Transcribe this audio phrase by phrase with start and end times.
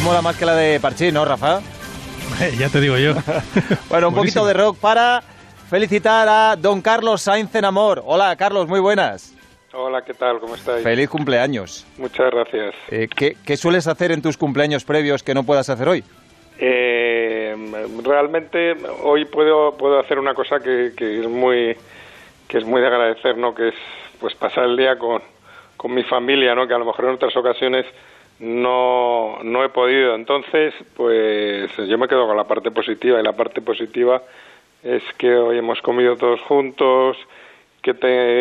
[0.00, 1.60] ¿Cómo la más que la de Parchís, no, Rafa?
[2.58, 3.12] ya te digo yo.
[3.90, 5.20] bueno, un poquito de rock para
[5.68, 8.02] felicitar a don Carlos Sainz en Amor.
[8.06, 9.36] Hola, Carlos, muy buenas.
[9.74, 10.40] Hola, ¿qué tal?
[10.40, 10.82] ¿Cómo estáis?
[10.82, 11.86] Feliz cumpleaños.
[11.98, 12.74] Muchas gracias.
[12.88, 16.02] Eh, ¿qué, sueles hacer en tus cumpleaños previos que no puedas hacer hoy?
[16.58, 17.54] Eh,
[18.02, 21.76] realmente hoy puedo puedo hacer una cosa que, es muy
[22.48, 23.54] que es muy de agradecer, ¿no?
[23.54, 23.74] Que es
[24.18, 25.20] pues pasar el día con,
[25.76, 26.66] con mi familia, ¿no?
[26.66, 27.84] Que a lo mejor en otras ocasiones
[28.40, 30.14] no, no he podido.
[30.14, 34.22] Entonces, pues yo me quedo con la parte positiva y la parte positiva
[34.82, 37.16] es que hoy hemos comido todos juntos,
[37.82, 37.94] que,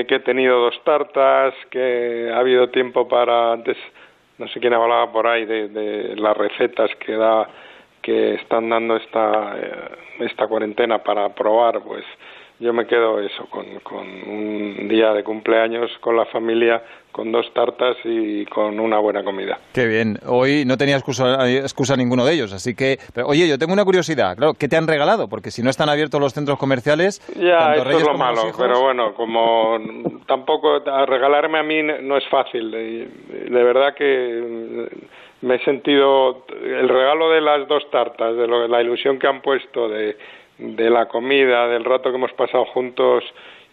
[0.08, 3.78] que he tenido dos tartas, que ha habido tiempo para antes,
[4.38, 7.48] no sé quién hablaba por ahí de, de las recetas que da
[8.02, 12.06] que están dando esta eh, esta cuarentena para probar, pues
[12.60, 17.52] yo me quedo eso, con, con un día de cumpleaños con la familia, con dos
[17.54, 19.58] tartas y con una buena comida.
[19.74, 20.18] Qué bien.
[20.26, 22.98] Hoy no tenía excusa, excusa ninguno de ellos, así que...
[23.24, 24.36] oye, yo tengo una curiosidad.
[24.36, 25.30] Claro, ¿qué te han regalado?
[25.30, 27.20] Porque si no están abiertos los centros comerciales...
[27.36, 29.80] Ya, es lo malo, pero bueno, como
[30.28, 30.80] tampoco...
[31.08, 32.72] regalarme a mí no es fácil.
[32.72, 34.90] De, verdad que
[35.42, 36.46] me he sentido...
[36.62, 40.18] El regalo de las dos tartas, de la ilusión que han puesto, de
[40.60, 43.24] de la comida, del rato que hemos pasado juntos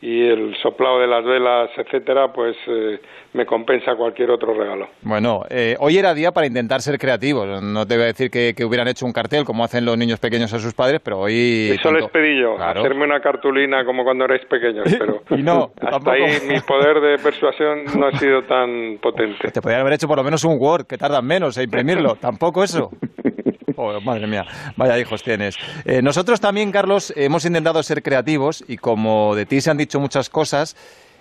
[0.00, 3.00] y el soplado de las velas, etcétera, pues eh,
[3.32, 4.88] me compensa cualquier otro regalo.
[5.02, 7.62] Bueno, eh, hoy era día para intentar ser creativos.
[7.62, 10.52] No te voy a decir que, hubieran hecho un cartel como hacen los niños pequeños
[10.52, 11.70] a sus padres, pero hoy.
[11.78, 15.22] Eso les pedí yo, hacerme una cartulina como cuando erais pequeños, pero.
[15.30, 19.50] y no, hasta ahí mi poder de persuasión no ha sido tan potente.
[19.50, 22.16] Te podrían haber hecho por lo menos un Word, que tardan menos en imprimirlo.
[22.20, 22.90] Tampoco eso.
[24.02, 24.44] Madre mía,
[24.76, 25.56] vaya hijos tienes.
[25.84, 30.00] Eh, nosotros también, Carlos, hemos intentado ser creativos y como de ti se han dicho
[30.00, 30.76] muchas cosas,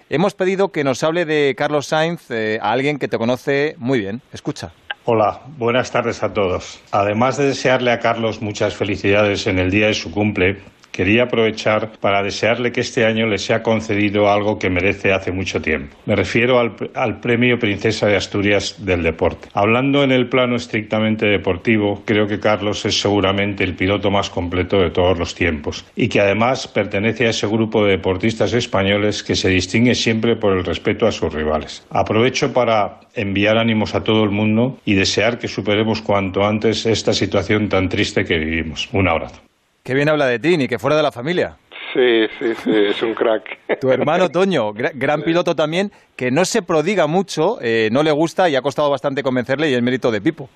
[0.10, 4.00] hemos pedido que nos hable de Carlos Sainz eh, a alguien que te conoce muy
[4.00, 4.22] bien.
[4.32, 4.72] Escucha.
[5.08, 6.82] Hola, buenas tardes a todos.
[6.92, 10.58] Además de desearle a Carlos muchas felicidades en el día de su cumple,
[10.96, 15.62] quería aprovechar para desearle que este año le sea concedido algo que merece hace mucho
[15.62, 15.98] tiempo.
[16.06, 19.50] Me refiero al, Premio Princesa de Asturias del Deporte.
[19.54, 24.80] Hablando en el plano estrictamente deportivo, creo que Carlos es seguramente el piloto más completo
[24.80, 29.36] de todos los tiempos y que además pertenece a ese grupo de deportistas españoles que
[29.36, 31.86] se distingue siempre por el respeto a sus rivales.
[31.90, 37.14] Aprovecho para enviar ánimos a todo el mundo y desear que superemos cuanto antes esta
[37.14, 38.88] situación tan triste que vivimos.
[38.94, 39.42] Un abrazo.
[39.86, 41.58] Qué bien habla de ti, ni que fuera de la familia.
[41.94, 43.60] Sí, sí, sí, es un crack.
[43.80, 48.50] Tu hermano Toño, gran piloto también, que no se prodiga mucho, eh, no le gusta
[48.50, 50.50] y ha costado bastante convencerle y es mérito de Pipo.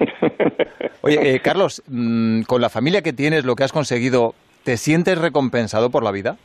[1.02, 5.18] Oye, eh, Carlos, mm, con la familia que tienes, lo que has conseguido, ¿te sientes
[5.18, 6.36] recompensado por la vida?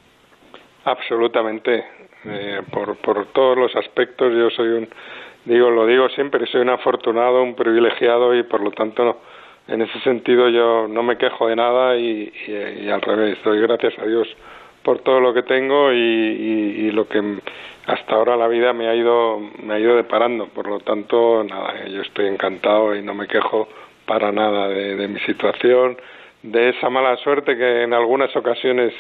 [0.86, 1.84] Absolutamente,
[2.26, 4.32] eh, por, por todos los aspectos.
[4.34, 4.88] Yo soy un,
[5.46, 9.39] digo, lo digo siempre, soy un afortunado, un privilegiado y por lo tanto no
[9.70, 12.32] en ese sentido yo no me quejo de nada y,
[12.92, 14.28] al revés, doy gracias a Dios
[14.84, 17.22] por todo lo que tengo y, lo que
[17.86, 20.48] hasta ahora la vida me ha ido me ha ido deparando.
[20.48, 23.68] Por lo tanto nada yo estoy encantado y no me quejo
[24.06, 25.98] para nada de, mi situación
[26.42, 28.94] de esa mala suerte que en algunas ocasiones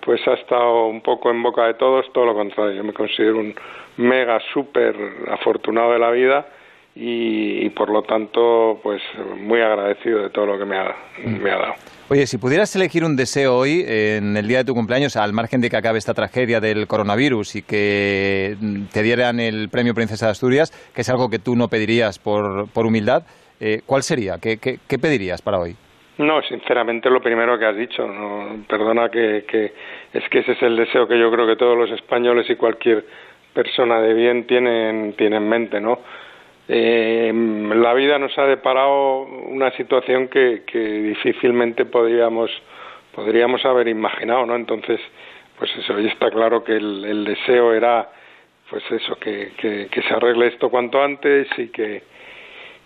[0.00, 2.76] pues ha estado un poco en boca de todos todo lo contrario.
[2.76, 3.54] Yo me considero un
[3.96, 4.94] mega súper
[5.30, 6.46] afortunado de la vida
[6.96, 9.02] y, por lo tanto, pues
[9.36, 10.94] muy agradecido de todo lo que me ha,
[11.24, 11.74] me ha dado.
[12.08, 15.60] Oye, si pudieras elegir un deseo hoy, en el día de tu cumpleaños, al margen
[15.60, 18.56] de que acabe esta tragedia del coronavirus y que
[18.92, 22.68] te dieran el premio Princesa de Asturias, que es algo que tú no pedirías por,
[22.72, 23.24] por humildad,
[23.58, 24.36] eh, ¿cuál sería?
[24.40, 25.74] ¿Qué, ¿Qué, pedirías para hoy?
[26.18, 28.06] No, sinceramente lo primero que has dicho.
[28.06, 29.72] No, perdona que, que
[30.12, 33.04] es que ese es el deseo que yo creo que todos los españoles y cualquier
[33.52, 35.98] persona de bien tienen, tienen en mente, ¿no?
[36.68, 37.32] Eh,
[37.74, 42.50] la vida nos ha deparado una situación que, que difícilmente podríamos
[43.14, 44.56] podríamos haber imaginado, ¿no?
[44.56, 45.00] Entonces,
[45.58, 48.08] pues eso, y está claro que el, deseo era,
[48.68, 52.02] pues eso, que, que, que, se arregle esto cuanto antes y que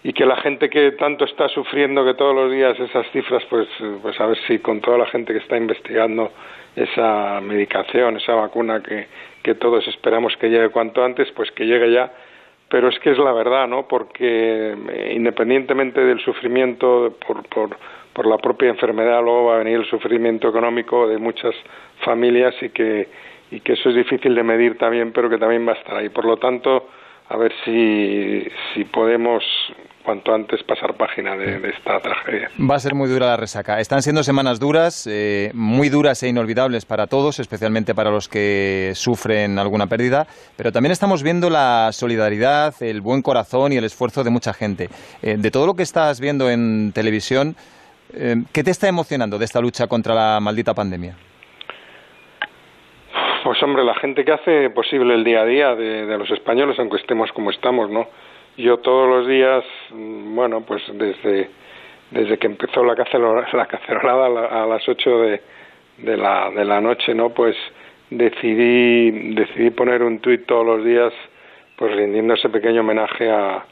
[0.04, 3.66] y que la gente que tanto está sufriendo que todos los días esas cifras, pues,
[4.00, 6.30] pues a ver si con toda la gente que está investigando
[6.76, 9.08] esa medicación, esa vacuna que,
[9.42, 12.12] que todos esperamos que llegue cuanto antes, pues que llegue ya
[12.68, 13.88] pero es que es la verdad, ¿no?
[13.88, 17.76] Porque eh, independientemente del sufrimiento por, por,
[18.12, 21.54] por la propia enfermedad, luego va a venir el sufrimiento económico de muchas
[22.04, 23.08] familias y que,
[23.50, 26.10] y que eso es difícil de medir también, pero que también va a estar ahí.
[26.10, 26.88] Por lo tanto,
[27.28, 29.44] a ver si, si podemos
[30.08, 32.48] cuanto antes pasar página de, esta tragedia.
[32.58, 33.78] Va a ser muy dura la resaca.
[33.78, 38.92] Están siendo semanas duras, eh, muy duras e inolvidables para todos, especialmente para los que
[38.94, 40.26] sufren alguna pérdida,
[40.56, 44.88] pero también estamos viendo la solidaridad, el buen corazón y el esfuerzo de mucha gente.
[45.20, 47.54] Eh, de todo lo que estás viendo en televisión,
[48.14, 51.16] eh, ¿qué te está emocionando de esta lucha contra la maldita pandemia?
[53.44, 56.96] Pues hombre, la gente que hace posible el día a día de, los españoles, aunque
[56.96, 58.08] estemos como estamos, ¿no?
[58.58, 61.48] Yo todos los días, mm, bueno, pues desde,
[62.10, 62.94] desde que empezó la,
[63.52, 65.40] la cacerolada a, las 8 de,
[65.98, 67.30] de, la, de la noche, ¿no?
[67.30, 67.56] Pues
[68.10, 71.12] decidí, decidí poner un tuit todos los días,
[71.76, 73.64] pues rindiendo ese pequeño homenaje a,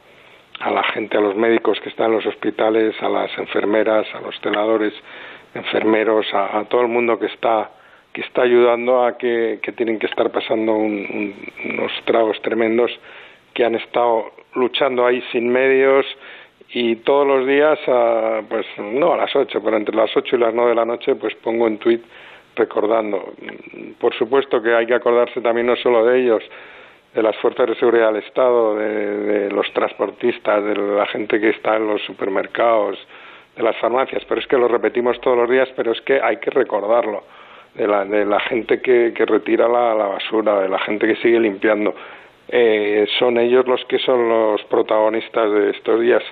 [0.61, 4.21] a la gente, a los médicos que están en los hospitales, a las enfermeras, a
[4.21, 4.93] los celadores,
[5.53, 7.71] enfermeros, a todo el mundo que está
[8.17, 12.89] que está ayudando a que, tienen que estar pasando unos tragos tremendos
[13.57, 16.05] que han estado luchando ahí sin medios
[16.69, 17.79] y todos los días,
[18.47, 21.15] pues no a las 8, pero entre las 8 y las 9 de la noche,
[21.15, 22.03] pues pongo un tuit
[22.55, 23.33] recordando.
[23.99, 26.43] Por supuesto que hay que acordarse también no solo de ellos,
[27.15, 31.49] de las fuerzas de seguridad del Estado, de, de los transportistas, de la gente que
[31.49, 32.99] está en los supermercados,
[33.55, 36.37] de las farmacias, pero es que lo repetimos todos los días, pero es que hay
[36.37, 37.23] que recordarlo
[37.73, 41.39] de la, de la gente que, que retira la, basura, de la gente que sigue
[41.39, 41.95] limpiando.
[42.49, 46.23] Eh, son ellos los que son los protagonistas de estos días.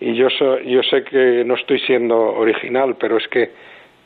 [0.00, 0.28] Y yo,
[0.64, 3.50] yo sé que no estoy siendo original, pero es que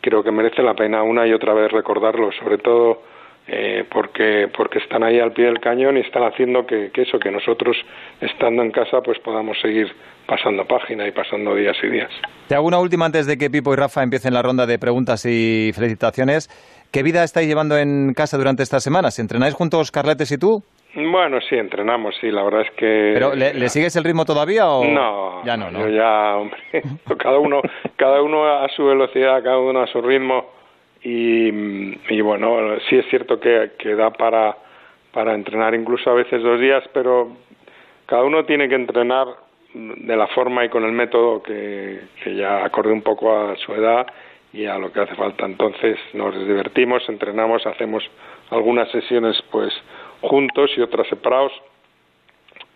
[0.01, 3.03] creo que merece la pena una y otra vez recordarlo, sobre todo
[3.47, 7.19] eh, porque, porque están ahí al pie del cañón y están haciendo que, que, eso,
[7.19, 7.77] que nosotros
[8.21, 9.87] estando en casa pues podamos seguir
[10.27, 12.11] pasando página y pasando días y días.
[12.49, 15.27] Te hago una última antes de que Pipo y Rafa empiecen la ronda de preguntas
[15.27, 16.49] y felicitaciones.
[16.91, 19.19] ¿Qué vida estáis llevando en casa durante estas semanas?
[19.19, 20.63] ¿Entrenáis juntos Carletes y tú?
[20.95, 23.11] Bueno, sí, entrenamos, sí, la verdad es que...
[23.15, 24.85] ¿Pero le, sigues el ritmo todavía o...?
[24.85, 25.89] No, ya no, ¿no?
[25.89, 26.59] ya, hombre,
[27.19, 27.63] cada uno,
[27.97, 30.53] cada uno a su velocidad, cada uno a su ritmo
[31.03, 31.49] y,
[32.09, 34.57] y bueno, sí es cierto que, que da para,
[35.13, 37.29] para entrenar incluso a veces dos días, pero
[38.07, 39.27] cada uno tiene que entrenar
[39.75, 43.75] de la forma y con el método que, que ya acorde un poco a su
[43.75, 44.07] edad
[44.53, 45.45] y a lo que hace falta.
[45.45, 48.05] Entonces nos divertimos, entrenamos, hacemos
[48.51, 49.73] algunas sesiones pues
[50.29, 51.53] juntos y otras separados.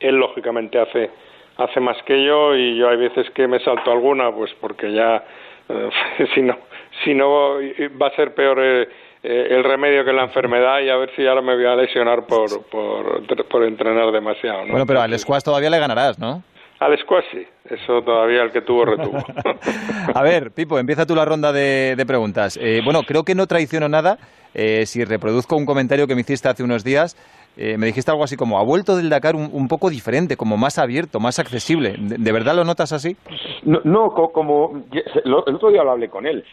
[0.01, 1.11] Él lógicamente hace
[1.59, 5.25] hace más que yo y yo hay veces que me salto alguna pues porque ya
[5.69, 5.91] eh,
[6.35, 6.57] si no
[7.05, 7.57] si no
[8.01, 8.89] va a ser peor eh,
[9.25, 12.27] eh, el remedio que la enfermedad y a ver si ahora me voy a lesionar
[12.27, 16.43] por por, por entrenar demasiado bueno pero al squash todavía le ganarás no
[16.81, 17.25] al squash
[17.71, 19.19] eso todavía el que tuvo retuvo.
[20.15, 22.59] a ver, Pipo, empieza tú la ronda de, preguntas.
[22.61, 24.19] Eh, bueno, creo que no traiciono nada
[24.55, 27.17] eh, si reproduzco un comentario que me hiciste hace unos días.
[27.57, 30.79] Eh, me dijiste algo así como, ha vuelto del Dakar un, poco diferente, como más
[30.79, 31.97] abierto, más accesible.
[31.99, 33.17] ¿De, verdad lo notas así?
[33.65, 34.85] No, como
[35.25, 36.45] el otro día lo hablé con él.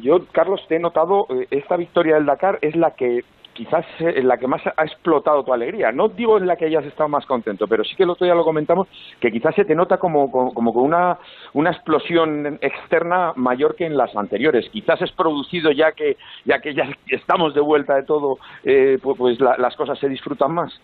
[0.00, 3.24] yo, Carlos, te he notado, esta victoria del Dakar es la que
[3.56, 5.90] quizás en eh, la que más ha explotado tu alegría.
[5.90, 8.34] No digo en la que hayas estado más contento, pero sí que el otro día
[8.34, 8.86] lo comentamos,
[9.20, 11.18] que quizás se te nota como, como, con una,
[11.54, 14.68] una explosión externa mayor que en las anteriores.
[14.70, 19.16] Quizás es producido ya que ya, que ya estamos de vuelta de todo, eh, pues,
[19.16, 20.78] pues las cosas se disfrutan más.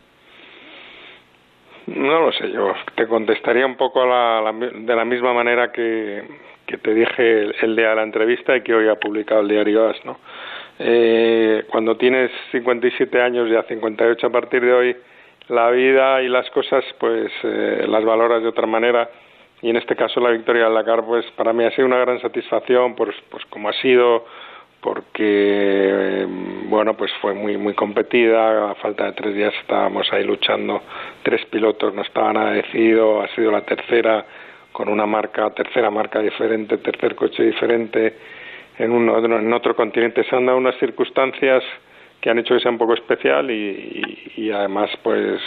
[1.87, 6.23] No lo sé, yo te contestaría un poco de la misma manera que,
[6.67, 10.05] te dije el, día de la entrevista y que hoy ha publicado el diario AS,
[10.05, 10.17] ¿no?
[10.85, 14.97] Eh, cuando tienes 57 años, ya 58 a partir de hoy,
[15.49, 19.09] la vida y las cosas, pues eh, las valoras de otra manera.
[19.61, 22.21] Y en este caso la victoria del Dakar, pues para mí ha sido una gran
[22.21, 24.27] satisfacción, pues, pues como ha sido,
[24.81, 26.27] porque eh,
[26.65, 28.73] bueno, pues fue muy muy competida.
[28.73, 30.83] A falta de tres días estábamos ahí luchando.
[31.23, 33.23] Tres pilotos no estaban nada decidido.
[33.23, 34.25] Ha sido la tercera
[34.73, 38.42] con una marca, tercera marca diferente, tercer coche diferente
[38.83, 40.25] en, en otro continente.
[40.25, 41.63] Se han dado unas circunstancias
[42.21, 45.41] que han hecho que sea un poco especial y, y, además, pues,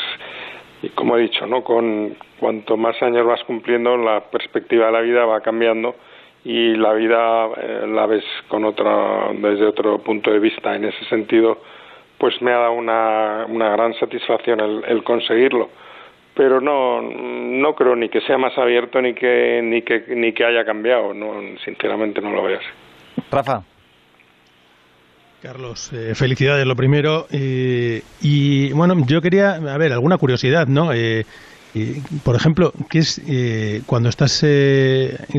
[0.94, 1.64] como he dicho, ¿no?
[1.64, 5.96] Con cuanto más años vas cumpliendo, la perspectiva de la vida va cambiando
[6.44, 10.76] y la vida eh, la ves con otra, desde otro punto de vista.
[10.76, 11.60] En ese sentido,
[12.18, 15.70] pues me ha dado una, una gran satisfacción el, el conseguirlo
[16.36, 20.44] pero no no creo ni que sea más abierto ni que ni que ni que
[20.44, 22.85] haya cambiado no sinceramente no lo veo así
[23.32, 23.64] Rafa.
[25.42, 27.28] Carlos, eh, felicidades lo primero.
[27.30, 30.92] Eh, y bueno, yo quería, a ver, alguna curiosidad, ¿no?
[30.92, 31.26] Eh,
[32.24, 33.22] por ejemplo, ¿qué es
[33.86, 34.44] cuando estás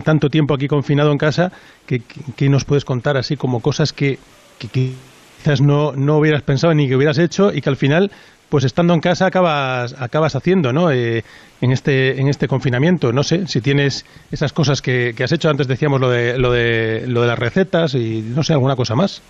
[0.05, 1.51] tanto tiempo aquí confinado en casa,
[1.87, 4.19] ¿qué, nos puedes contar así como cosas que,
[4.59, 8.13] quizás no, no hubieras pensado ni que hubieras hecho y que al final
[8.49, 10.91] pues estando en casa acabas, acabas haciendo, ¿no?
[10.91, 11.23] Eh,
[11.61, 13.13] en, este, en este confinamiento.
[13.13, 15.49] No sé si tienes esas cosas que, que, has hecho.
[15.49, 18.95] Antes decíamos lo de, lo, de, lo de las recetas y no sé, alguna cosa
[18.95, 19.23] más.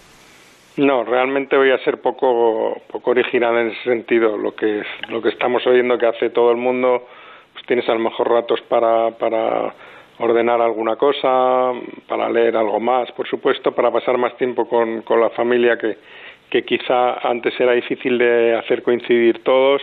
[0.76, 4.36] No, realmente voy a ser poco, poco original en ese sentido.
[4.36, 7.06] Lo que, lo que estamos oyendo que hace todo el mundo,
[7.54, 9.74] pues tienes a lo mejor ratos para, para
[10.18, 11.72] ordenar alguna cosa,
[12.06, 15.96] para leer algo más, por supuesto, para pasar más tiempo con, con la familia que,
[16.50, 19.82] que quizá antes era difícil de hacer coincidir todos.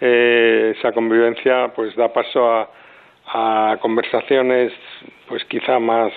[0.00, 4.72] Eh, esa convivencia pues da paso a, conversaciones
[5.28, 6.10] pues quizá más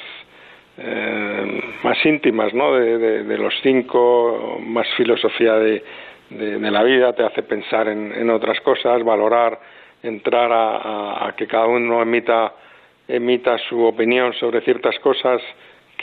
[0.77, 2.73] eh, más íntimas ¿no?
[2.73, 5.83] De, los cinco más filosofía de,
[6.31, 9.59] de, la vida te hace pensar en, en otras cosas valorar
[10.01, 12.53] entrar a, a, a, que cada uno emita
[13.07, 15.39] emita su opinión sobre ciertas cosas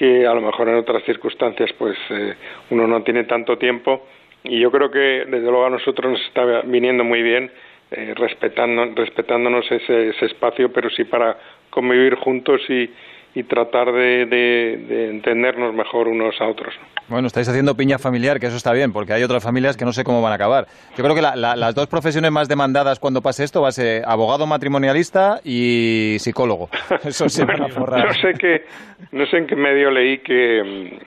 [0.00, 2.35] que a lo mejor en otras circunstancias pues eh,
[2.71, 4.07] uno no tiene tanto tiempo.
[4.42, 7.50] Y yo creo que desde luego a nosotros nos está viniendo muy bien
[7.90, 11.37] eh, respetando, respetándonos ese, ese, espacio pero sí para
[11.69, 12.88] convivir juntos y,
[13.34, 16.75] y tratar de, de, de, entendernos mejor unos a otros.
[17.08, 19.92] Bueno, estáis haciendo piña familiar, que eso está bien, porque hay otras familias que no
[19.92, 20.66] sé cómo van a acabar.
[20.96, 23.72] Yo creo que la, la, las dos profesiones más demandadas cuando pase esto va a
[23.72, 26.70] ser abogado matrimonialista y psicólogo.
[27.04, 28.06] Eso se van a forrar.
[28.06, 28.64] no sé que,
[29.12, 30.99] no sé en qué medio leí que,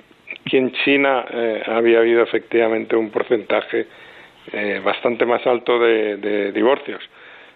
[0.46, 3.88] que en China eh, había habido efectivamente un porcentaje
[4.52, 7.02] eh, bastante más alto de, de divorcios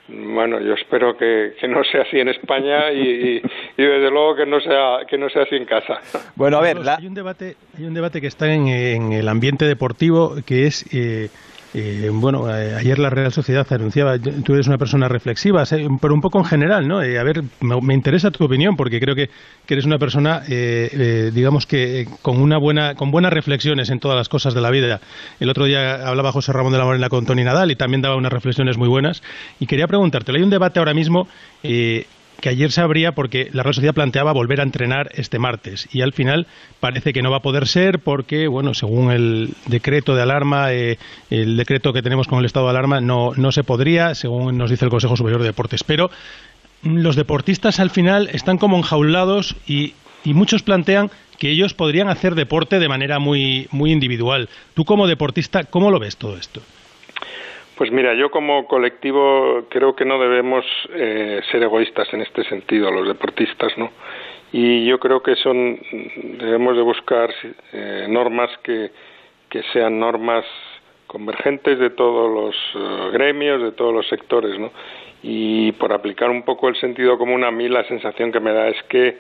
[0.08, 3.42] bueno, yo espero que, que, no sea así en España y, y,
[3.78, 6.00] y, desde luego que no sea que no sea así en casa.
[6.36, 6.96] Bueno, a ver, la...
[6.96, 10.86] hay un debate hay un debate que está en, en el ambiente deportivo que es
[10.94, 11.30] eh,
[11.80, 15.64] eh, bueno, eh, ayer la Real Sociedad anunciaba, tú eres una persona reflexiva,
[16.02, 17.04] pero un poco en general, ¿no?
[17.04, 19.30] Eh, a ver, me, interesa tu opinión porque creo que,
[19.68, 24.56] eres una persona, digamos que con una buena, con buenas reflexiones en todas las cosas
[24.56, 25.02] de la vida.
[25.40, 28.16] El otro día hablaba José Ramón de la Morena con Tony Nadal y también daba
[28.16, 29.22] unas reflexiones muy buenas.
[29.60, 31.28] Y quería preguntarte, hay un debate ahora mismo
[32.42, 36.02] que ayer se abría porque la Real Sociedad planteaba volver a entrenar este martes y
[36.02, 36.48] al final
[36.80, 40.98] parece que no va a poder ser porque, bueno, según el decreto de alarma, eh,
[41.30, 44.70] el decreto que tenemos con el estado de alarma, no, no se podría, según nos
[44.70, 45.84] dice el Consejo Superior de Deportes.
[45.84, 46.12] Pero
[46.84, 52.36] los deportistas al final están como enjaulados y, y muchos plantean que ellos podrían hacer
[52.36, 54.50] deporte de manera muy, muy individual.
[54.74, 56.62] Tú como deportista, ¿cómo lo ves todo esto?
[57.78, 60.66] Pues mira, yo como colectivo creo que no debemos
[60.96, 63.92] eh, ser egoístas en este sentido, los deportistas, ¿no?
[64.52, 65.80] Y yo creo que son
[66.40, 67.30] debemos de buscar
[67.74, 68.90] eh, normas que,
[69.50, 70.44] que sean normas
[71.06, 74.72] convergentes de todos los uh, gremios, de todos los sectores, ¿no?
[75.22, 78.70] Y por aplicar un poco el sentido común, a mí la sensación que me da
[78.70, 79.18] es que,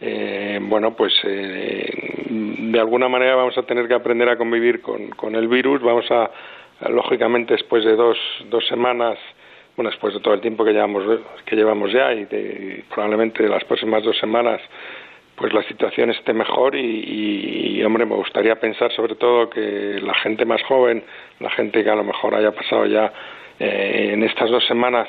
[0.00, 1.90] eh, bueno, pues eh,
[2.30, 6.10] de alguna manera vamos a tener que aprender a convivir con, con el virus, vamos
[6.10, 6.30] a
[6.88, 8.18] lógicamente después de dos,
[8.50, 9.18] dos semanas,
[9.76, 11.04] bueno, después de todo el tiempo que llevamos,
[11.44, 14.60] que llevamos ya y, de, probablemente las próximas dos semanas,
[15.36, 20.44] pues la situación esté mejor y, hombre, me gustaría pensar sobre todo que la gente
[20.44, 21.04] más joven,
[21.38, 23.12] la gente que a lo mejor haya pasado ya
[23.60, 25.08] eh, en estas dos semanas,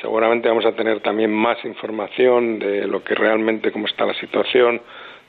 [0.00, 4.80] seguramente vamos a tener también más información de lo que realmente, cómo está la situación,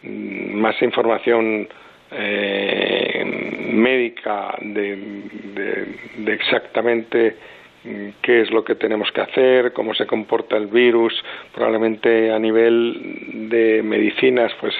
[0.03, 1.67] más información
[2.11, 3.04] eh,
[3.65, 4.95] médica de,
[6.17, 7.35] de, exactamente
[8.21, 11.13] qué es lo que tenemos que hacer, cómo se comporta el virus,
[11.53, 14.73] probablemente a nivel de medicinas pues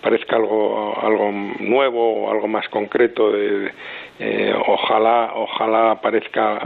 [0.00, 3.70] parezca algo algo nuevo o algo más concreto de,
[4.18, 6.60] eh, ojalá ojalá aparezca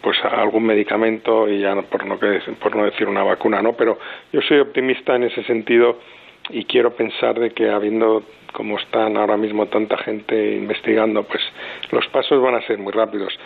[0.00, 2.18] pues algún medicamento y ya por no
[2.60, 3.98] por no decir una vacuna no pero
[4.32, 5.98] yo soy optimista en ese sentido
[6.50, 11.42] y quiero pensar de que habiendo como están ahora mismo tanta gente investigando, pues
[11.90, 13.38] los pasos van a ser muy rápidos.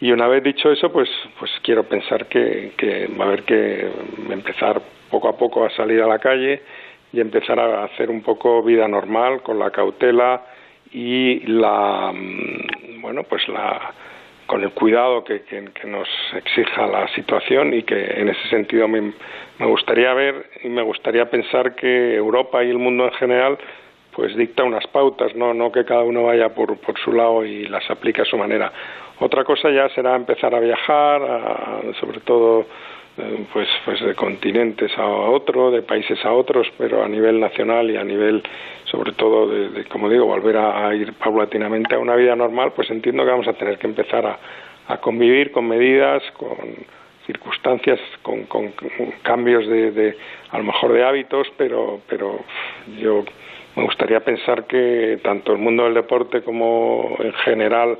[0.00, 3.88] Y una vez dicho eso, pues, pues quiero pensar que, que va a haber que
[4.30, 6.62] empezar poco a poco a salir a la calle
[7.12, 10.42] y empezar a hacer un poco vida normal con la cautela
[10.92, 12.12] y la,
[13.00, 13.92] bueno, pues la,
[14.46, 19.12] con el cuidado que, que, nos exija la situación y que en ese sentido me,
[19.58, 23.58] me gustaría ver y me gustaría pensar que Europa y el mundo en general
[24.14, 27.66] pues dicta unas pautas, no, no que cada uno vaya por, por su lado y
[27.66, 28.70] las aplique a su manera.
[29.20, 32.66] Otra cosa ya será empezar a viajar, a, sobre todo
[33.52, 37.96] pues, pues de continentes a otro, de países a otros, pero a nivel nacional y
[37.96, 38.42] a nivel,
[38.84, 42.72] sobre todo, de, de como digo, volver a, a, ir paulatinamente a una vida normal,
[42.74, 44.38] pues entiendo que vamos a tener que empezar a,
[44.88, 46.56] a convivir con medidas, con
[47.26, 48.72] circunstancias, con, con
[49.22, 50.16] cambios de, de,
[50.50, 52.40] a lo mejor de hábitos, pero, pero
[52.98, 53.24] yo
[53.76, 57.98] me gustaría pensar que tanto el mundo del deporte como en general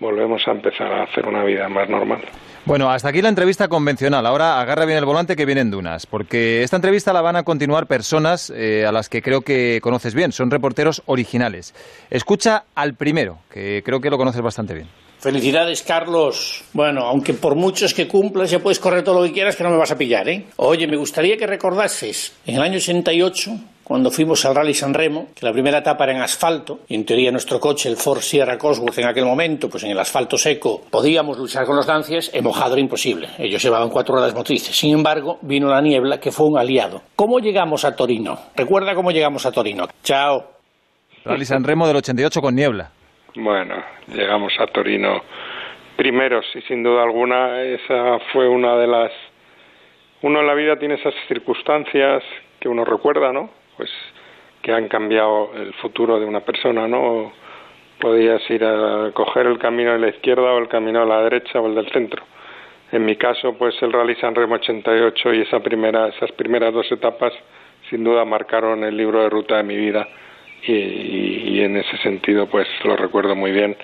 [0.00, 2.20] volvemos a empezar a hacer una vida más normal.
[2.64, 4.26] Bueno, hasta aquí la entrevista convencional.
[4.26, 7.86] Ahora agarra bien el volante que vienen dunas, porque esta entrevista la van a continuar
[7.86, 10.32] personas eh, a las que creo que conoces bien.
[10.32, 11.74] Son reporteros originales.
[12.10, 14.88] Escucha al primero, que creo que lo conoces bastante bien.
[15.18, 16.64] Felicidades, Carlos.
[16.72, 19.70] Bueno, aunque por muchos que cumplas ya puedes correr todo lo que quieras, que no
[19.70, 20.44] me vas a pillar, ¿eh?
[20.56, 23.52] Oye, me gustaría que recordases, en el año 88,
[23.86, 27.06] cuando fuimos al Rally San Remo, que la primera etapa era en asfalto, y en
[27.06, 30.80] teoría nuestro coche, el Ford Sierra Cosworth, en aquel momento, pues en el asfalto seco,
[30.90, 33.28] podíamos luchar con los lancias, en mojado era imposible.
[33.38, 34.74] Ellos llevaban cuatro ruedas motrices.
[34.74, 37.02] Sin embargo, vino la niebla, que fue un aliado.
[37.14, 38.36] ¿Cómo llegamos a Torino?
[38.56, 39.86] Recuerda cómo llegamos a Torino.
[40.02, 40.42] Chao.
[41.24, 42.90] Rally San Remo del 88 con niebla.
[43.36, 43.76] Bueno,
[44.08, 45.20] llegamos a Torino
[45.96, 49.12] primeros y sin duda alguna esa fue una de las...
[50.22, 52.24] Uno en la vida tiene esas circunstancias
[52.58, 53.48] que uno recuerda, ¿no?
[53.76, 53.90] Pues
[54.62, 57.32] que han cambiado el futuro de una persona, ¿no?
[58.00, 61.60] Podías ir a coger el camino de la izquierda o el camino de la derecha
[61.60, 62.22] o el del centro.
[62.92, 66.90] En mi caso, pues el Rally San Remo 88 y esa primera, esas primeras dos
[66.90, 67.32] etapas
[67.90, 70.06] sin duda marcaron el libro de ruta de mi vida
[70.66, 73.76] y, en ese sentido pues lo recuerdo muy bien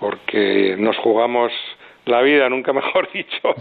[0.00, 1.52] porque nos jugamos
[2.04, 3.54] la vida, nunca mejor dicho,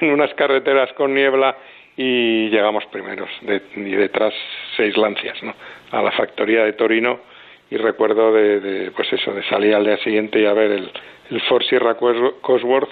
[0.00, 1.56] en unas carreteras con niebla
[1.96, 4.32] y llegamos primeros y detrás
[4.76, 5.54] seis lancias ¿no?
[5.90, 7.20] a la factoría de Torino
[7.70, 10.90] y recuerdo de, pues eso de salir al día siguiente y a ver el,
[11.30, 12.90] el Ford Sierra Cosworth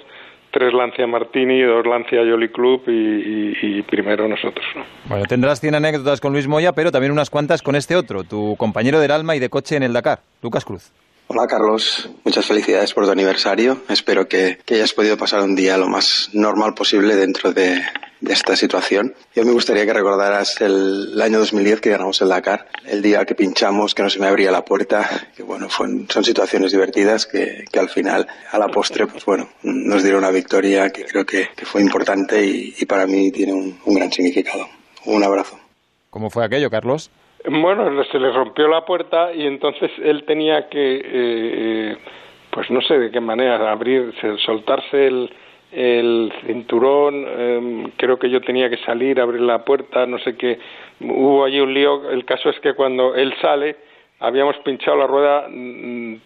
[0.51, 4.65] tres Lancia Martini, dos Lancia Jolly Club y, primero nosotros.
[4.77, 4.85] ¿no?
[5.07, 8.57] Bueno, tendrás 100 anécdotas con Luis Moya, pero también unas cuantas con este otro, tu
[8.57, 10.91] compañero del alma y de coche en el Dakar, Lucas Cruz.
[11.29, 13.79] Hola Carlos, muchas felicidades por tu aniversario.
[13.89, 17.81] Espero que, hayas podido pasar un día lo más normal posible dentro de,
[18.29, 19.15] esta situación.
[19.35, 23.35] Yo me gustaría que recordaras el, año 2010 que ganamos el Dakar, el día que
[23.35, 27.89] pinchamos, que no se me abría la puerta, que bueno, son situaciones divertidas que, al
[27.89, 32.45] final, a la postre, pues bueno, nos dieron una victoria que creo que, fue importante
[32.45, 34.67] y, para mí tiene un, un gran significado.
[35.07, 35.59] Un abrazo.
[36.11, 37.11] ¿Cómo fue aquello, Carlos?
[37.49, 41.97] Bueno, se le rompió la puerta y entonces él tenía que, eh, eh,
[42.51, 44.13] pues no sé de qué manera, abrir,
[44.45, 45.31] soltarse el,
[45.73, 50.59] el cinturón, em, creo que yo tenía que salir, abrir la puerta, no sé qué,
[51.01, 53.77] hubo allí un lío, el caso es que cuando él sale,
[54.19, 56.17] habíamos pinchado la rueda mm,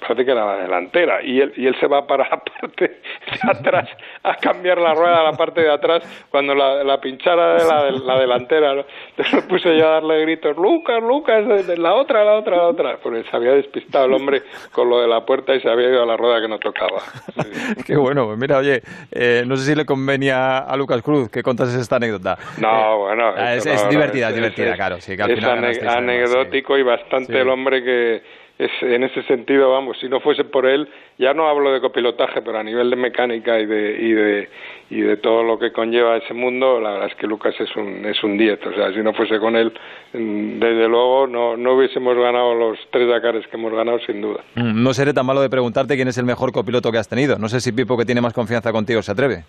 [0.00, 3.50] parece que era la delantera y él y él se va para la parte de
[3.50, 3.88] atrás
[4.22, 7.90] a cambiar la rueda a la parte de atrás cuando la, la pinchara de la,
[7.90, 8.84] la delantera ¿no?
[9.16, 11.44] entonces puse yo a darle gritos Lucas Lucas
[11.78, 15.08] la otra la otra la otra porque se había despistado el hombre con lo de
[15.08, 17.02] la puerta y se había ido a la rueda que no tocaba.
[17.86, 21.42] Qué bueno pues mira oye eh, no sé si le convenía a Lucas Cruz que
[21.42, 22.36] contases esta anécdota.
[22.58, 25.30] No eh, bueno ah, es, divertida es, divertida claro sí, que al
[25.64, 30.44] es anecdótico y bastante el hombre que es, en ese sentido, vamos, si no fuese
[30.44, 30.88] por él,
[31.18, 34.48] ya no hablo de copilotaje, pero a nivel de mecánica y de, y de,
[34.90, 38.04] y de todo lo que conlleva ese mundo, la verdad es que Lucas es un,
[38.04, 38.66] es un 10.
[38.66, 39.72] O sea, si no fuese con él,
[40.12, 44.44] mm, desde luego no, no hubiésemos ganado los tres Dakares que hemos ganado, sin duda.
[44.54, 47.38] Mm, no seré tan malo de preguntarte quién es el mejor copiloto que has tenido.
[47.38, 49.44] No sé si Pipo, que tiene más confianza contigo, se atreve.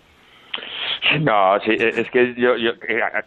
[1.22, 2.54] No, sí, e, es que yo,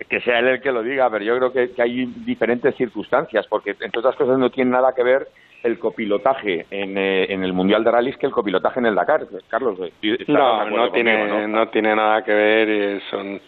[0.08, 3.46] que sea él el que lo diga, pero yo creo que, que hay diferentes circunstancias,
[3.48, 5.28] porque entre otras cosas no tiene nada que ver
[5.62, 9.26] el copilotaje en, eh, en el Mundial de Rallys que el copilotaje en el Dakar.
[9.48, 9.78] Carlos,
[10.28, 11.68] no, no tiene, ¿no?
[11.68, 13.40] tiene nada que ver, son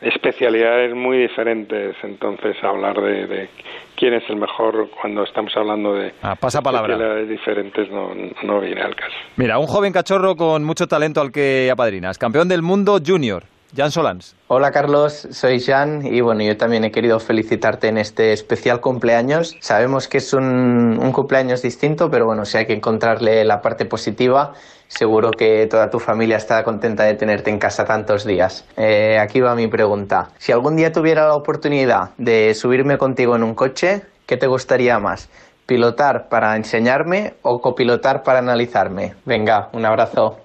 [0.00, 3.48] especialidades muy diferentes, entonces hablar de,
[3.96, 6.94] quién es el mejor cuando estamos hablando de ah, pasa palabra.
[6.94, 8.10] especialidades diferentes no,
[8.42, 9.14] no viene al caso.
[9.36, 13.44] Mira, un joven cachorro con mucho talento al que apadrinas, campeón del mundo junior,
[13.76, 14.36] Jan Solans.
[14.46, 19.56] Hola Carlos, soy Jan y bueno, yo también he querido felicitarte en este especial cumpleaños.
[19.60, 24.52] Sabemos que es un, cumpleaños distinto, pero bueno, si hay que encontrarle la parte positiva,
[24.86, 28.64] seguro que toda tu familia está contenta de tenerte en casa tantos días.
[28.76, 30.28] Eh, aquí va mi pregunta.
[30.38, 35.00] Si algún día tuviera la oportunidad de subirme contigo en un coche, ¿qué te gustaría
[35.00, 35.28] más?
[35.66, 39.14] ¿Pilotar para enseñarme o copilotar para analizarme?
[39.24, 40.38] Venga, un abrazo.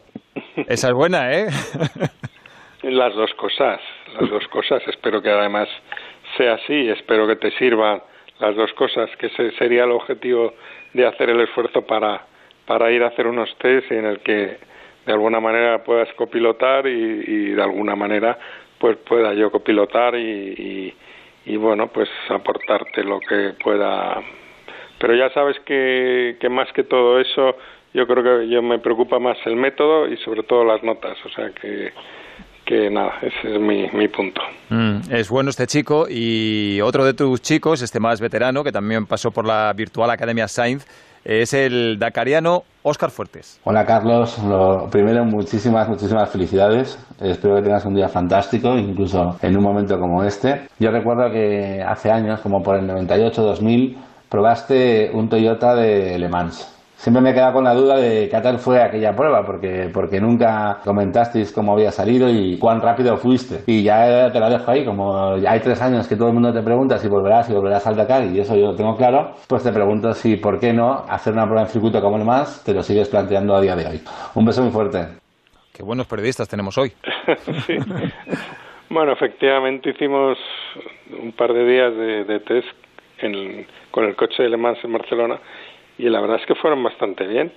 [0.67, 1.47] Esa es buena, ¿eh?
[2.83, 3.81] Las dos cosas,
[4.19, 4.81] las dos cosas.
[4.87, 5.67] Espero que además
[6.37, 6.89] sea así.
[6.89, 8.01] Espero que te sirvan
[8.39, 10.53] las dos cosas, que ese sería el objetivo
[10.93, 12.25] de hacer el esfuerzo para,
[12.65, 14.57] para ir a hacer unos test en el que
[15.05, 18.37] de alguna manera puedas copilotar y, de alguna manera
[18.77, 20.93] pues pueda yo copilotar y,
[21.45, 24.21] y, bueno pues aportarte lo que pueda
[24.99, 27.57] pero ya sabes que, que más que todo eso
[27.93, 31.29] yo creo que yo me preocupa más el método y sobre todo las notas o
[31.29, 31.91] sea que
[32.69, 34.41] que nada, ese es mi, mi punto.
[34.69, 39.07] Mm, es bueno este chico y otro de tus chicos, este más veterano, que también
[39.07, 40.85] pasó por la virtual Academia Sainz,
[41.25, 43.59] es el dacariano Óscar Fuertes.
[43.63, 46.99] Hola Carlos, lo primero muchísimas, muchísimas felicidades.
[47.19, 50.67] Espero que tengas un día fantástico, incluso en un momento como este.
[50.77, 53.97] Yo recuerdo que hace años, como por el 98-2000,
[54.29, 58.41] probaste un Toyota de Le Mans siempre me he quedado con la duda de qué
[58.41, 63.63] tal fue aquella prueba, porque, porque nunca comentasteis cómo había salido y cuán rápido fuiste.
[63.67, 66.51] Y ya te la dejo ahí, como ya hay tres años que todo el mundo
[66.51, 69.63] te pregunta si volverás, y volverás al Dakar, y eso yo lo tengo claro, pues
[69.63, 72.63] te pregunto si, ¿por qué no hacer una prueba en circuito como el más?
[72.65, 74.01] Te lo sigues planteando a día de hoy.
[74.35, 75.07] Un beso muy fuerte.
[75.73, 76.91] Qué buenos periodistas tenemos hoy.
[78.91, 80.39] Bueno, efectivamente hicimos
[81.21, 82.67] un par de días de, test
[83.91, 85.39] con el coche de Le Mans en Barcelona
[85.99, 87.51] y la verdad es que fueron bastante bien.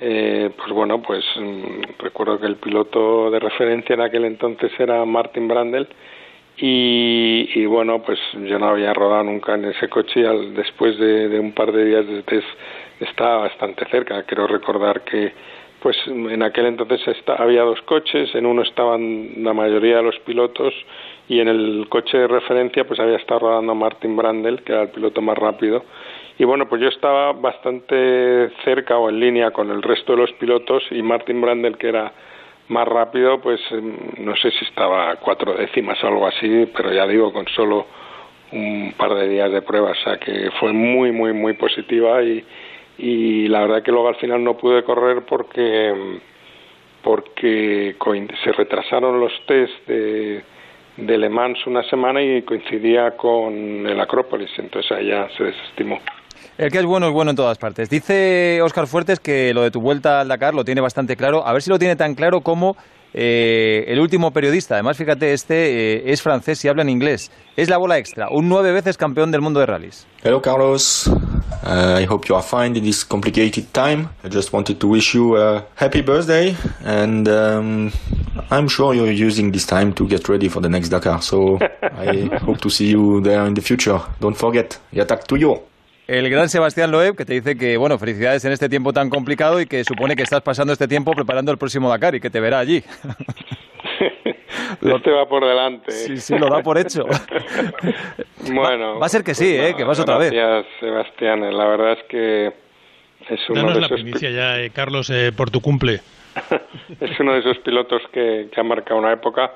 [0.00, 5.04] Eh, pues bueno, pues mm, recuerdo que el piloto de referencia en aquel entonces era
[5.04, 5.86] Martin Brandel
[6.56, 11.40] y, bueno, pues yo no había rodado nunca en ese coche y al, después de,
[11.40, 12.46] un par de días de test
[13.00, 14.22] estaba bastante cerca.
[14.24, 15.32] Quiero recordar que
[15.80, 17.00] pues en aquel entonces
[17.38, 20.72] había dos coches, en uno estaban la mayoría de los pilotos
[21.28, 24.90] y en el coche de referencia pues había estado rodando Martin Brandel, que era el
[24.90, 25.84] piloto más rápido
[26.42, 30.32] y bueno, pues yo estaba bastante cerca o en línea con el resto de los
[30.32, 32.10] pilotos y Martin Brandel, que era
[32.66, 37.06] más rápido, pues em, no sé si estaba cuatro décimas o algo así, pero ya
[37.06, 37.86] digo, con solo
[38.50, 42.44] un par de días de pruebas, o sea que fue muy, muy, muy positiva y,
[42.98, 46.18] y la verdad que luego al final no pude correr porque
[47.04, 47.94] porque
[48.42, 50.42] se retrasaron los test de,
[50.96, 56.00] de Le Mans una semana y coincidía con el Acrópolis, entonces allá se desestimó.
[56.58, 57.88] El que es bueno es bueno en todas partes.
[57.88, 61.46] Dice Óscar Fuertes que lo de tu vuelta al Dakar lo tiene bastante claro.
[61.46, 62.76] A ver si lo tiene tan claro como
[63.14, 64.74] eh, el último periodista.
[64.74, 67.30] Además, fíjate, este eh, es francés y habla en inglés.
[67.56, 70.06] Es la bola extra, un nueve veces campeón del mundo de rallies.
[70.22, 71.10] Hello, Carlos.
[71.64, 74.08] Uh, I hope you are fine in this complicated time.
[74.24, 77.92] I just wanted to wish you a happy birthday, and um,
[78.50, 81.20] I'm sure you're using this time to get ready for the next Dakar.
[81.22, 84.00] So I hope to see you there in the future.
[84.20, 85.71] Don't forget, attack to you
[86.18, 89.60] el gran Sebastián Loeb, que te dice que, bueno, felicidades en este tiempo tan complicado
[89.60, 92.38] y que supone que estás pasando este tiempo preparando el próximo Dakar y que te
[92.38, 92.82] verá allí.
[94.82, 95.92] Lo te va por delante.
[95.92, 97.04] Sí, sí, lo da por hecho.
[98.52, 98.98] bueno.
[98.98, 99.74] Va, a ser que sí, ¿eh?
[99.76, 100.32] que vas otra vez.
[100.32, 101.40] Gracias, Sebastián.
[101.56, 102.46] La verdad es que
[103.28, 104.00] es uno Danos de la esos...
[104.00, 106.00] primicia ya, eh, Carlos, eh, por tu cumple.
[107.00, 109.52] es uno de esos pilotos que, que ha marcado una época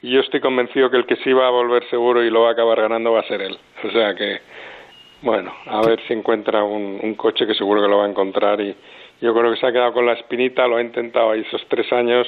[0.00, 2.50] y yo estoy convencido que el que sí va a volver seguro y lo va
[2.50, 3.58] a acabar ganando va a ser él.
[3.84, 4.40] O sea que
[5.22, 8.74] bueno, a ver si encuentra un, coche que seguro que lo va a encontrar y
[9.20, 11.92] yo creo que se ha quedado con la espinita, lo ha intentado ahí esos tres
[11.92, 12.26] años,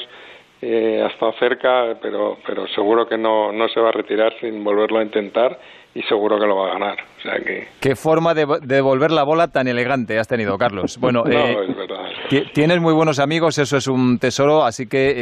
[0.60, 4.62] eh, ha estado cerca, pero, pero seguro que no, no se va a retirar sin
[4.62, 5.58] volverlo a intentar
[5.94, 6.98] y seguro que lo va a ganar.
[7.18, 7.68] O sea que...
[7.80, 10.98] Qué forma de devolver la bola tan elegante has tenido, Carlos.
[10.98, 12.04] Bueno, eh, es verdad.
[12.54, 15.12] Tienes muy buenos amigos, eso es un tesoro, así que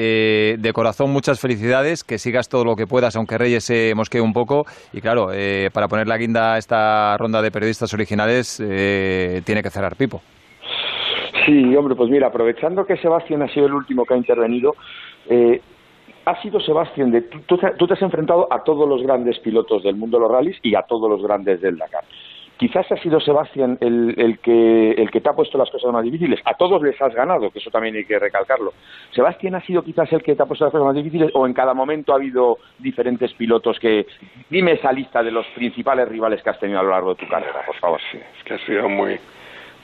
[0.53, 4.21] eh, de corazón muchas felicidades, que sigas todo lo que puedas, aunque Reyes se mosquee
[4.21, 4.65] un poco.
[4.93, 9.71] Y claro, eh, para poner la guinda a esta ronda de periodistas originales, tiene que
[9.71, 10.21] cerrar Pipo.
[11.47, 14.75] Sí, hombre, pues mira, aprovechando que Sebastián ha sido el último que ha intervenido,
[15.29, 15.61] eh,
[16.25, 20.19] ha sido Sebastián, de, tú, te has enfrentado a todos los grandes pilotos del mundo
[20.19, 22.05] de los rallies y a todos los grandes del Dakar.
[22.61, 26.41] Quizás ha sido Sebastián el, que, el que te ha puesto las cosas más difíciles.
[26.45, 28.75] A todos les has ganado, que eso también hay que recalcarlo.
[29.13, 31.55] ¿Sebastián ha sido quizás el que te ha puesto las cosas más difíciles o en
[31.55, 34.07] cada momento ha habido diferentes pilotos que...
[34.51, 37.29] Dime esa lista de los principales rivales que has tenido a lo largo de tu
[37.31, 38.01] carrera, por favor.
[38.13, 39.19] Sí, es que ha sido muy,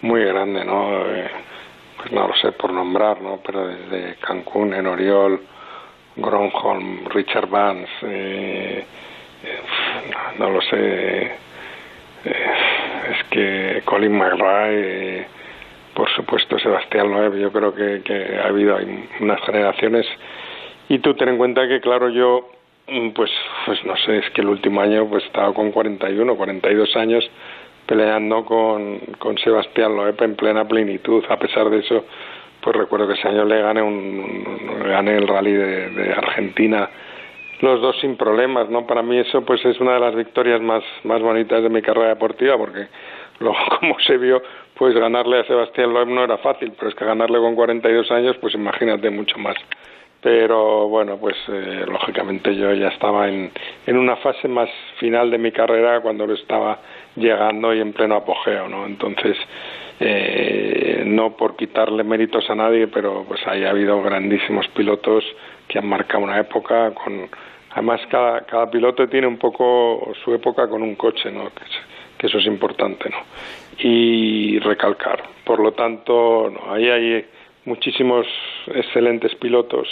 [0.02, 1.00] muy grande, ¿no?
[1.06, 1.30] Eh,
[1.96, 3.40] pues no lo sé por nombrar, ¿no?
[3.42, 5.40] Pero desde Cancún, en Oriol,
[6.16, 8.84] Gronholm, Richard Vance, eh,
[9.44, 9.60] eh,
[10.38, 11.46] no, lo sé,
[12.24, 15.26] eh, es que Colin McRae,
[15.94, 18.78] por supuesto Sebastián Loeb, yo creo que, que ha habido
[19.20, 20.06] unas generaciones.
[20.88, 22.48] Y tú ten en cuenta que claro yo
[22.86, 23.30] mm, pues
[23.64, 27.28] pues no sé, es que el último año pues estaba con 41, 42 años
[27.86, 32.04] peleando con, con Sebastián Loeb en plena plenitud, a pesar de eso
[32.66, 36.90] pues recuerdo que ese año le gané, un, gané el rally de, Argentina
[37.60, 38.86] los dos sin problemas, ¿no?
[38.86, 42.08] Para mí eso pues es una de las victorias más, más bonitas de mi carrera
[42.08, 42.88] deportiva porque
[43.38, 44.42] luego como se vio
[44.74, 48.36] pues ganarle a Sebastián Loeb no era fácil, pero es que ganarle con 42 años
[48.40, 49.56] pues imagínate mucho más.
[50.22, 53.52] Pero bueno, pues eh, lógicamente yo ya estaba en,
[53.86, 56.80] en una fase más final de mi carrera cuando lo estaba
[57.14, 58.86] llegando y en pleno apogeo, ¿no?
[58.86, 59.36] Entonces
[59.98, 65.24] Eh, no por quitarle méritos a nadie, pero pues ahí ha habido grandísimos pilotos
[65.68, 67.28] que han marcado una época con
[67.70, 71.50] además cada, cada piloto tiene un poco su época con un coche, ¿no?
[71.50, 73.18] Que, eso es importante, ¿no?
[73.78, 75.22] Y recalcar.
[75.44, 77.26] Por lo tanto, ahí hay
[77.66, 78.26] muchísimos
[78.66, 79.86] excelentes pilotos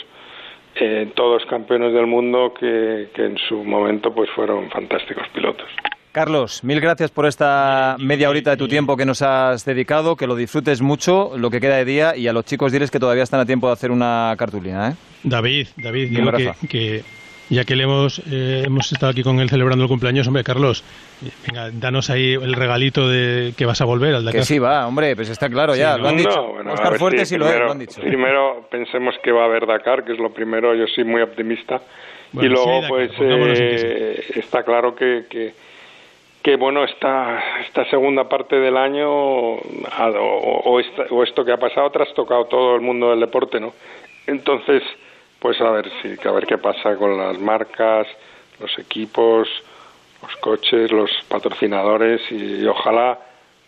[0.76, 5.68] eh, todos campeones del mundo que, que, en su momento pues fueron fantásticos pilotos.
[6.14, 10.28] Carlos, mil gracias por esta media horita de tu tiempo que nos has dedicado, que
[10.28, 13.24] lo disfrutes mucho, lo que queda de día, y a los chicos diles que todavía
[13.24, 14.90] están a tiempo de hacer una cartulina.
[14.90, 14.94] ¿eh?
[15.24, 16.30] David, David, digo
[16.70, 17.02] que,
[17.50, 20.84] ya que le hemos, eh, hemos estado aquí con él celebrando el cumpleaños, hombre, Carlos,
[21.48, 24.42] venga, danos ahí el regalito de que vas a volver al Dakar.
[24.42, 26.48] Que sí, va, hombre, pues está claro ya, lo han dicho.
[26.70, 28.00] Oscar Fuerte sí, lo, han dicho.
[28.00, 31.80] Primero pensemos que va a haber Dakar, que es lo primero, yo soy muy optimista.
[32.34, 35.64] y luego, pues, eh, está claro que, que,
[36.44, 40.80] que, bueno, esta, esta segunda parte del año, o, o,
[41.10, 43.72] o esto que ha pasado, trastocado todo el mundo del deporte, ¿no?
[44.28, 44.84] Entonces
[45.44, 48.06] pues a ver si a ver qué pasa con las marcas,
[48.58, 49.46] los equipos,
[50.22, 53.18] los coches, los patrocinadores y, ojalá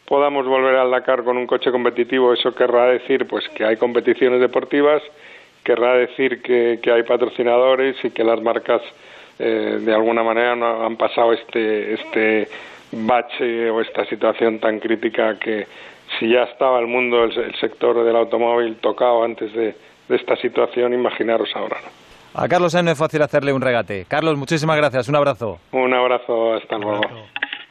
[0.07, 2.33] podamos volver al Dakar con un coche competitivo.
[2.33, 5.03] Eso querrá decir pues que hay competiciones deportivas,
[5.65, 8.81] querrá decir que, hay patrocinadores y que las marcas
[9.39, 12.49] eh, de alguna manera no han pasado este este
[12.93, 15.67] bache o esta situación tan crítica que
[16.19, 19.75] si ya estaba el mundo, el sector del automóvil tocado antes de,
[20.09, 21.79] de esta situación, imaginaros ahora.
[22.35, 24.05] A Carlos no es fácil hacerle un regate.
[24.07, 25.09] Carlos, muchísimas gracias.
[25.09, 25.59] Un abrazo.
[25.73, 26.55] Un abrazo.
[26.55, 27.01] Hasta luego.